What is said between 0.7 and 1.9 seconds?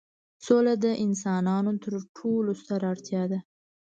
د انسانانو